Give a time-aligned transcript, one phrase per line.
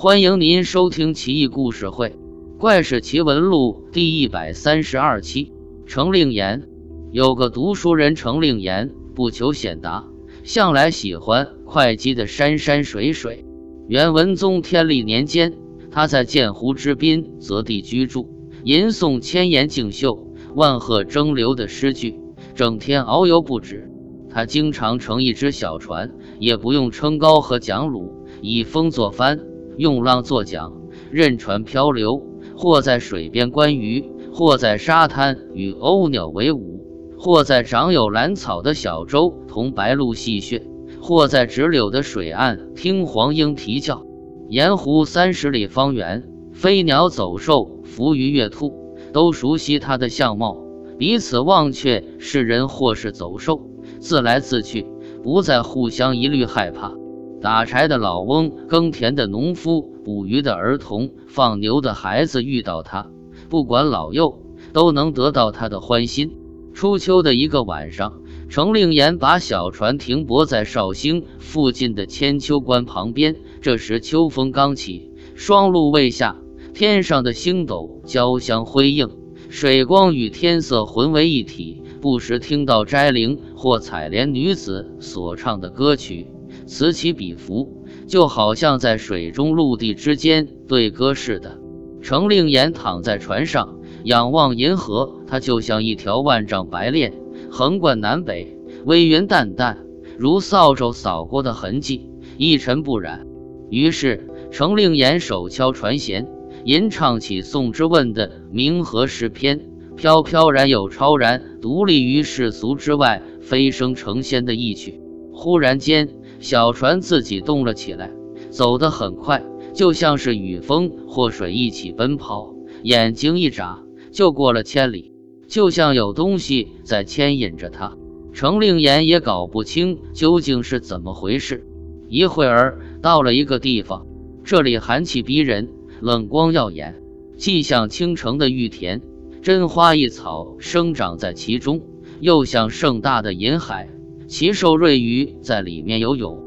[0.00, 2.10] 欢迎您收听《奇异故事会·
[2.56, 5.52] 怪事奇闻录》第一百三十二期。
[5.86, 6.68] 程令言
[7.10, 10.04] 有个读书人，程令言不求显达，
[10.44, 13.44] 向来喜欢会稽的山山水水。
[13.88, 15.58] 元文宗天历年间，
[15.90, 18.30] 他在鉴湖之滨择地居住，
[18.62, 22.20] 吟诵千言竞秀、万壑争流的诗句，
[22.54, 23.90] 整天遨游不止。
[24.30, 29.40] 他经常乘一只小船，也不用撑篙和桨橹，以风作帆。
[29.78, 30.72] 用浪作桨，
[31.12, 32.20] 任船漂流，
[32.56, 36.84] 或在水边观鱼，或在沙滩与鸥鸟为伍，
[37.16, 40.62] 或在长有兰草的小舟同白鹭戏谑，
[41.00, 44.04] 或在直柳的水岸听黄莺啼叫。
[44.48, 50.56] 盐湖三十里方圆，飞鸟走兽、浮鱼跃兔，都熟悉他的相貌，
[50.98, 53.60] 彼此忘却是人或是走兽，
[54.00, 54.86] 自来自去，
[55.22, 56.97] 不再互相疑虑害怕。
[57.40, 63.10] 打柴的老翁、耕田的农夫、捕鱼的儿童、放牛的孩子，遇到他，
[63.48, 66.32] 不管老幼，都能得到他的欢心。
[66.74, 73.36] 初秋的一个晚上，程令言把小船停泊在绍兴附近的千秋关旁边。
[73.60, 76.36] 这时秋风刚起，霜露未下，
[76.74, 79.10] 天上的星斗交相辉映，
[79.48, 81.82] 水光与天色混为一体。
[82.00, 86.28] 不时听到斋铃或采莲女子所唱的歌曲。
[86.68, 91.58] 此起彼伏，就好像在水中陆地之间对歌似的。
[92.02, 97.14] 程令言躺在船上，仰望银河，它就像一条万丈白链，
[97.50, 99.78] 横贯南北，微云淡淡，
[100.18, 103.26] 如扫帚扫过的痕迹，一尘不染。
[103.70, 106.26] 于是，程令言手敲船舷，
[106.64, 109.62] 吟唱起宋之问的明河诗篇，
[109.96, 115.00] 飘飘然又超然，独立于世俗之外，飞升成仙的意趣。
[115.32, 116.10] 忽然间。
[116.40, 118.10] 小船自己动了起来，
[118.50, 119.44] 走得很快，
[119.74, 122.54] 就像是与风或水一起奔跑。
[122.82, 125.12] 眼睛一眨，就过了千里，
[125.48, 127.96] 就像有东西在牵引着他。
[128.32, 131.66] 程令言也搞不清究竟是怎么回事。
[132.08, 134.06] 一会儿到了一个地方，
[134.44, 135.68] 这里寒气逼人，
[136.00, 137.02] 冷光耀眼，
[137.36, 139.02] 既像倾城的玉田，
[139.42, 141.80] 真花异草生长在其中，
[142.20, 143.88] 又像盛大的银海。
[144.28, 146.38] 奇兽瑞鱼在里面游泳，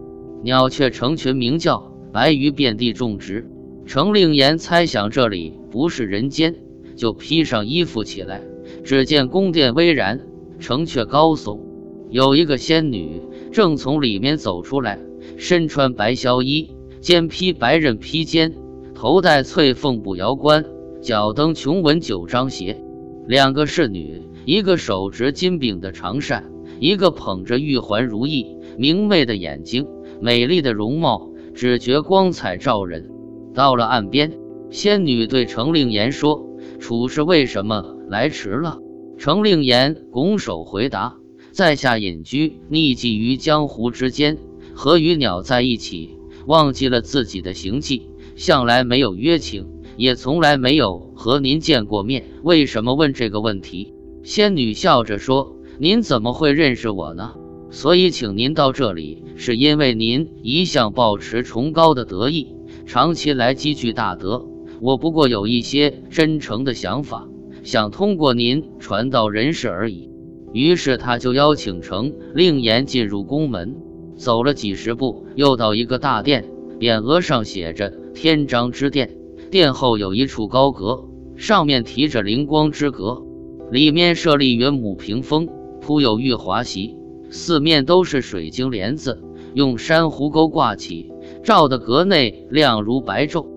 [0.44, 3.50] 鸟雀成群鸣叫，白鱼遍地种植。
[3.88, 6.58] 程令言猜想这里不是人间，
[6.96, 8.44] 就披上衣服起来。
[8.84, 10.22] 只见宫殿巍然，
[10.59, 11.59] 城阙高耸，
[12.12, 13.19] 有一个仙女
[13.52, 15.00] 正从里面走出来，
[15.38, 16.69] 身穿白绡衣，
[17.00, 18.53] 肩披白刃披肩，
[18.94, 20.66] 头戴翠凤步摇冠，
[21.02, 22.80] 脚蹬琼纹九章鞋。
[23.25, 26.50] 两个侍女，一个手执金柄的长扇。
[26.81, 29.86] 一个捧着玉环如意、明媚的眼睛、
[30.19, 33.12] 美丽的容貌，只觉光彩照人。
[33.53, 34.34] 到了岸边，
[34.72, 36.44] 仙女对程令言说
[36.81, 38.80] ：“处士为什么来迟了？”
[39.19, 41.18] 程令言拱手回答
[41.53, 44.40] ：“在下隐居匿迹于江湖之间，
[44.74, 46.18] 和鱼鸟在一起，
[46.48, 49.68] 忘记了自己的行迹，向来没有约请，
[49.98, 52.25] 也从来没有和您见过面。
[52.42, 53.94] 为什么问这个问题？”
[54.25, 55.58] 仙女笑着说。
[55.81, 57.34] 您怎么会认识我呢？
[57.72, 62.56] 所以请您到这里，是因为您一向保持崇高的德意，
[62.86, 64.46] 长期来积聚大德。
[64.80, 67.28] 我不过有一些真诚的想法，
[67.64, 70.12] 想通过您传到人世而已。
[70.53, 73.75] 于是他就邀请程令言进入宫门，
[74.16, 76.46] 走了几十步，又到一个大殿，
[76.80, 79.18] 匾额上写着“天章之殿”。
[79.50, 81.06] 殿后有一处高阁，
[81.38, 83.24] 上面提着“灵光之阁”，
[83.74, 85.50] 里面设立云母屏风。
[85.81, 86.96] 铺有玉华席，
[87.31, 89.22] 四面都是水晶帘子，
[89.56, 91.12] 用珊瑚钩挂起，
[91.44, 93.47] 照得阁内亮如白昼。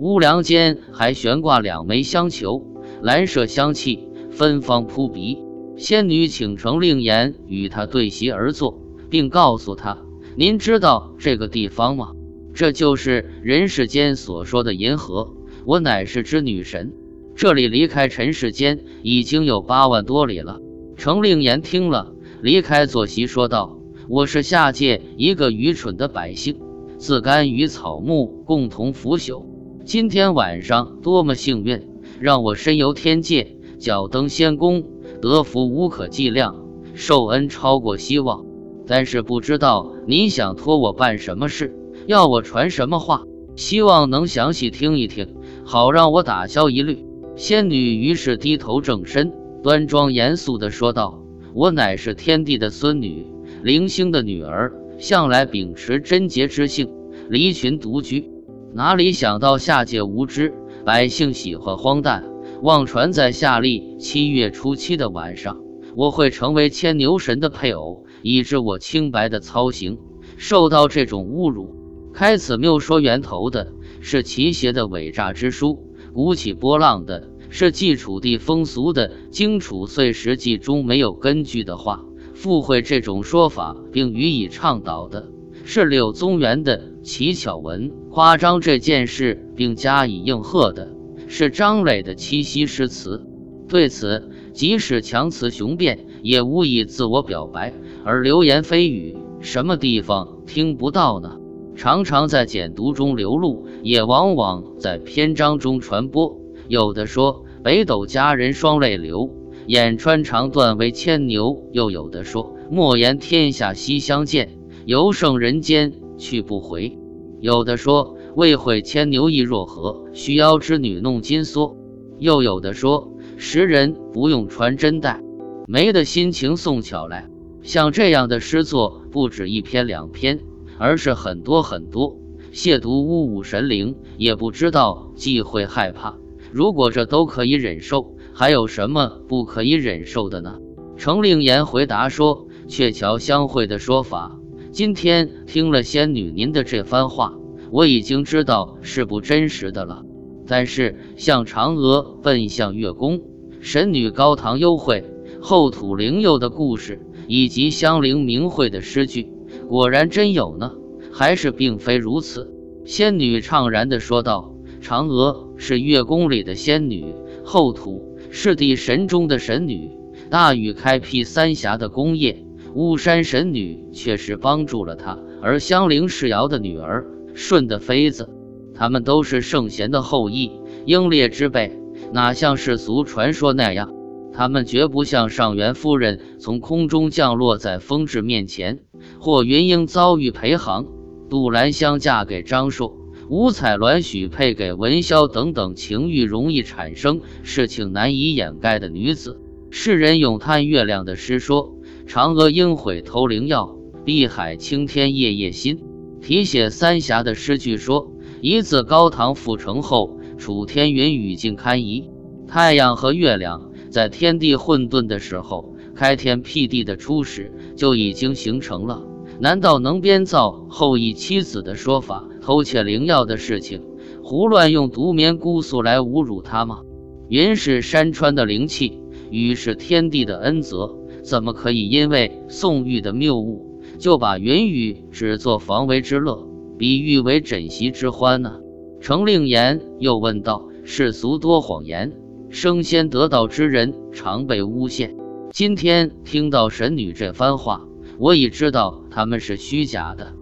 [0.00, 2.66] 屋梁间还悬挂两枚香球，
[3.02, 5.38] 兰麝香气芬芳扑鼻。
[5.76, 8.80] 仙女请程令言与他对席而坐，
[9.10, 9.98] 并告诉他
[10.36, 12.12] ：“您知道这个地方吗？
[12.54, 15.34] 这就是人世间所说的银河。
[15.66, 16.92] 我乃是之女神，
[17.34, 20.60] 这里离开尘世间已经有八万多里了。”
[21.04, 23.76] 程令言听了，离开坐席，说道
[24.08, 26.56] ：“我是下界一个愚蠢的百姓，
[26.96, 29.44] 自甘与草木共同腐朽。
[29.84, 31.86] 今天晚上多么幸运，
[32.20, 34.82] 让我身游天界，脚登仙宫，
[35.20, 36.64] 得福无可计量，
[36.94, 38.46] 受恩超过希望。
[38.86, 43.24] 但是不知道你想托我办什么事，要我传什么话，
[43.56, 45.36] 希望能详细听一听，
[45.66, 47.04] 好让我打消疑虑。”
[47.36, 49.34] 仙女于是低头正身。
[49.64, 51.24] 端庄严肃地说道
[51.56, 53.26] ：“我乃是天帝的孙女，
[53.62, 56.90] 灵星的女儿，向来秉持贞洁之性，
[57.30, 58.30] 离群独居。
[58.74, 60.52] 哪里想到下界无知，
[60.84, 62.26] 百姓喜欢荒诞，
[62.60, 65.58] 妄传在夏历七月初七的晚上，
[65.96, 69.96] 我会成为牵牛神的配偶，以致我清白的操行
[70.36, 71.74] 受到这种侮辱。
[72.12, 73.72] 开此谬说源头的
[74.02, 75.78] 是奇邪的伪诈之书，
[76.12, 82.04] 鼓起波浪的是记楚地风俗的荆楚岁时记中没有根据的话，
[82.34, 85.28] 附会这种说法并予以倡导的
[85.64, 90.96] 是柳宗元的乞巧文，夸张这件事并加以应和的
[91.28, 93.24] 是张磊的七夕诗词。
[93.68, 97.72] 对此，即使强词雄辩，也无以自我表白，
[98.04, 101.36] 而流言蜚语，什么地方听不到呢？
[101.76, 106.40] 常常在简读中流露，也往往在篇章中传播。
[106.66, 109.30] 有的说北斗佳人双泪流，
[109.66, 116.98] 眼穿肠断为牵牛；又有的说莫言天下西相见，犹胜人间去不回。
[117.40, 121.74] 有的说未会牵牛意若何，须邀织女弄金梭。
[122.18, 125.22] 又有的说识人不用传真带，
[125.66, 127.30] 没的心情送巧来。
[127.62, 130.40] 像这样的诗作不止一篇两篇。
[130.76, 132.18] 而是很多很多
[132.52, 136.18] 亵渎巫武神灵，也不知道忌讳害怕。
[136.54, 140.60] 如果这都可以忍受，还有什么不可以忍受的呢？
[140.96, 144.38] 程令言回答说：“鹊桥相会的说法，
[144.70, 147.34] 今天听了仙女您的这番话，
[147.72, 150.04] 我已经知道是不真实的了。
[150.46, 153.20] 但是像嫦娥奔向月宫、
[153.60, 155.04] 神女高堂幽会、
[155.40, 159.28] 后土灵佑的故事，以及香菱明慧的诗句。”
[159.68, 160.70] 果然真有呢，
[161.12, 162.48] 还是并非如此？
[162.84, 167.14] 仙女怅然地说道：“嫦娥是月宫里的仙女，
[167.44, 169.90] 后土是地神中的神女，
[170.30, 175.18] 大禹开辟三峡的功业，巫山神女确实帮助了他。
[175.40, 178.30] 而香菱是尧的女儿，舜的妃子，
[178.74, 180.50] 他们都是圣贤的后裔，
[180.86, 181.72] 英烈之辈，
[182.12, 183.92] 哪像世俗传说那样？”
[184.36, 188.80] 他们绝不像上元夫人从空中降落在风至面前，
[189.20, 190.86] 或云英遭遇裴航、
[191.30, 192.96] 杜兰香嫁给张硕、
[193.28, 199.40] 五彩鸾许配给文潇等等情欲容易产生、事情难以掩盖的女子。
[199.70, 201.74] 世人咏叹月亮的诗说
[202.06, 205.82] ：“嫦娥应悔偷灵药，碧海青天夜夜心。”
[206.20, 212.10] 题写三峡的诗句说：“一字高堂复成后，楚天云雨尽堪疑。”
[212.46, 213.70] 太阳和月亮。
[213.90, 219.04] 在天地混沌的时候，开天辟地的初始就已经形成了。
[219.38, 223.80] 难道能编造后羿妻子的说法，偷窃灵药的事情，
[224.22, 226.82] 胡乱用独眠姑苏来侮辱他吗？
[227.30, 229.00] 云是山川的灵气，
[229.30, 236.46] 雨是天地的恩泽，怎么可以因为宋玉的谬误，就把云雨只作防为之乐，
[236.76, 238.60] 比喻为枕席之欢呢？
[239.00, 242.12] 程令言又问道：“世俗多谎言。”
[242.50, 245.16] 升仙得道之人常被诬陷。
[245.50, 247.86] 今天听到神女这番话，
[248.18, 250.34] 我已知道他们是虚假的。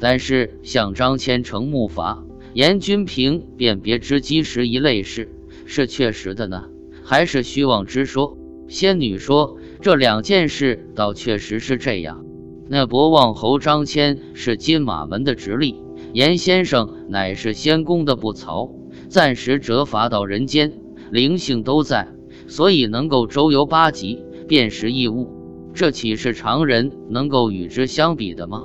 [0.00, 2.24] 但是像张骞乘木筏、
[2.54, 5.28] 严君平辨别之机时一类事，
[5.66, 6.64] 是确实的呢，
[7.04, 8.36] 还是虚妄之说？
[8.66, 12.24] 仙女说这两件事倒确实是这样。
[12.68, 15.76] 那博望侯张骞是金马门的直隶，
[16.12, 18.70] 严先生乃是仙宫的不曹，
[19.08, 20.72] 暂时折罚到人间。
[21.10, 22.06] 灵性都在，
[22.46, 25.28] 所以能够周游八极，辨识异物，
[25.74, 28.62] 这岂是常人能够与之相比的吗？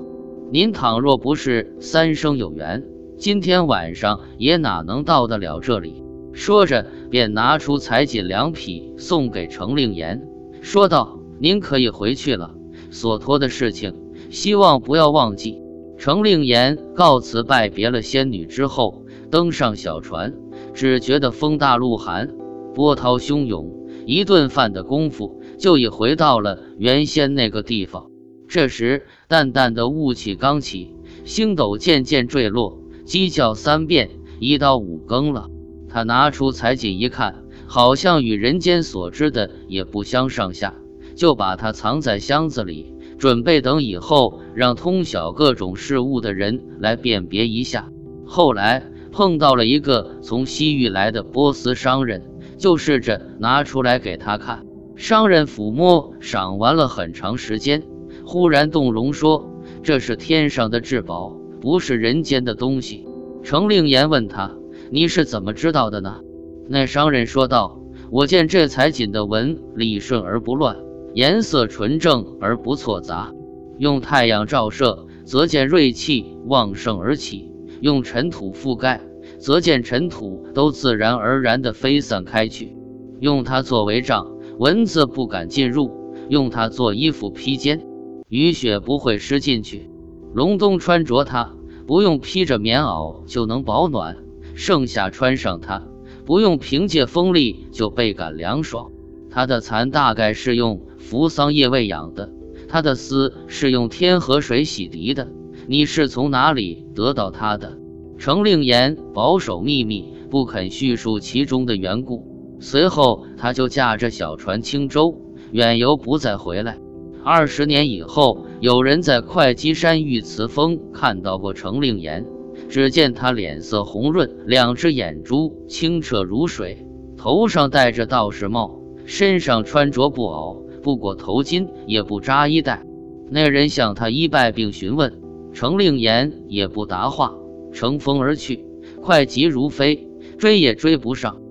[0.55, 2.85] 您倘若不是三生有缘，
[3.17, 6.01] 今天晚上也哪能到得了这里？
[6.31, 10.25] 说着，便拿出彩锦两匹送给程令言，
[10.61, 12.55] 说道：“您可以回去了，
[12.89, 13.95] 所托的事情，
[14.29, 15.61] 希望不要忘记。”
[15.99, 20.33] 程令言告辞拜别了仙女之后，登上小船。
[20.73, 22.33] 只觉得风大路寒，
[22.73, 23.69] 波涛汹涌，
[24.05, 28.09] 一顿饭的功夫就已回到了原先那个地方。
[28.47, 34.09] 这时，淡淡的雾气刚起，星斗渐渐坠落，鸡叫三遍，
[34.39, 35.49] 一到五更了。
[35.89, 40.73] 他拿出彩锦一看，好像与人间所知的也不相上下，
[41.15, 47.89] 就把它藏在箱子里，准备等以后让通晓各种事物的人来辨别一下。
[48.25, 48.91] 后来。
[49.15, 52.21] 碰到了一个从西域来的波斯商人，
[52.57, 54.65] 就试着拿出来给他看。
[54.97, 57.81] 商人抚摸赏玩了很长时间，
[58.25, 59.51] 忽然动容说
[59.83, 63.07] ：“这是天上的至宝，不是人间的东西。”
[63.43, 64.55] 程令言问他
[64.89, 66.21] ：“你是怎么知道的呢？”
[66.67, 67.79] 那商人说道
[68.09, 70.77] ：“我见这彩锦的纹理顺而不乱，
[71.13, 73.31] 颜色纯正而不错杂，
[73.77, 77.51] 用太阳照射，则见锐气旺盛而起。”
[77.81, 79.01] 用尘土覆盖，
[79.37, 82.75] 则见尘土都自然而然地飞散开去。
[83.19, 85.91] 用它作为帐，蚊子不敢进入；
[86.29, 87.85] 用它做衣服披肩，
[88.29, 89.89] 雨雪不会湿进去。
[90.33, 91.53] 隆冬穿着它，
[91.85, 94.15] 不用披着棉袄就能保暖；
[94.55, 95.83] 盛夏穿上它，
[96.25, 98.91] 不用凭借风力就倍感凉爽。
[99.29, 102.31] 它的蚕大概是用扶桑叶喂养的，
[102.67, 105.27] 它的丝是用天河水洗涤的。
[105.67, 107.77] 你是从哪里得到它的？
[108.17, 112.57] 程令言保守秘密，不肯叙述其中的缘故。
[112.59, 116.79] 随后，他就驾着小船轻舟远游，不再回来。
[117.27, 122.23] 二十年以后，有人在会稽山玉慈峰看到过程令言，
[122.69, 126.85] 只见他脸色红润，两只眼珠清澈如水，
[127.17, 128.79] 头上戴着道士帽。
[129.07, 132.85] 身上穿着布袄，不裹头巾，也不扎衣带。
[133.31, 135.11] 那人向他一拜，并询问
[135.51, 137.33] 程令言，也不答话，
[137.73, 138.63] 乘风而去，
[139.01, 141.41] 快疾如飞，追也追不上。